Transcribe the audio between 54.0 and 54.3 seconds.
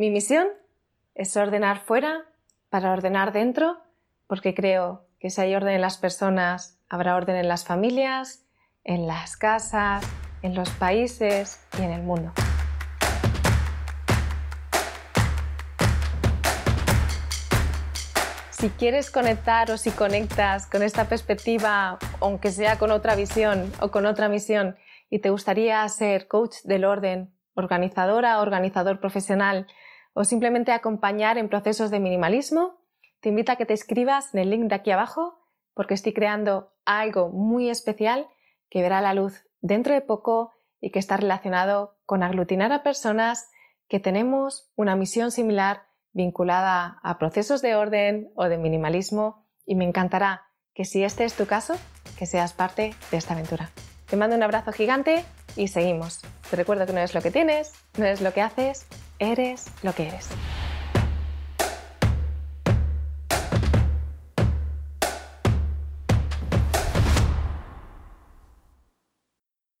Te